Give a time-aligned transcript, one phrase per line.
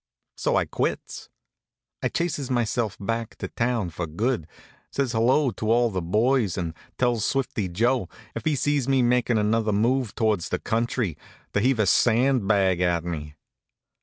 [0.35, 1.29] So I quits.
[2.01, 4.47] I chases myself back to town for good,
[4.91, 9.37] says hello to all the boys, and tells Swifty Joe, if he sees me makin'
[9.37, 11.19] another move towards the country,
[11.53, 13.35] to heave a sand bag at me.